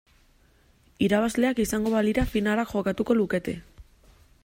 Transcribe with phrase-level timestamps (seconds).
[1.09, 3.59] Irabazleak izango balira finala jokatuko lukete.